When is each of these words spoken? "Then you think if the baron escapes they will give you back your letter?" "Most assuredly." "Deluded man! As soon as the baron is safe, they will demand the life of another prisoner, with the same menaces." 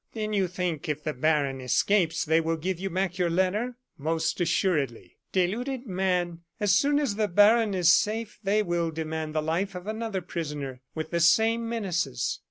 "Then 0.13 0.33
you 0.33 0.47
think 0.47 0.89
if 0.89 1.03
the 1.03 1.13
baron 1.13 1.61
escapes 1.61 2.25
they 2.25 2.41
will 2.41 2.57
give 2.57 2.79
you 2.79 2.89
back 2.89 3.19
your 3.19 3.29
letter?" 3.29 3.75
"Most 3.99 4.41
assuredly." 4.41 5.17
"Deluded 5.31 5.85
man! 5.85 6.39
As 6.59 6.73
soon 6.73 6.97
as 6.97 7.17
the 7.17 7.27
baron 7.27 7.75
is 7.75 7.93
safe, 7.93 8.39
they 8.43 8.63
will 8.63 8.89
demand 8.89 9.35
the 9.35 9.43
life 9.43 9.75
of 9.75 9.85
another 9.85 10.21
prisoner, 10.21 10.81
with 10.95 11.11
the 11.11 11.19
same 11.19 11.69
menaces." 11.69 12.39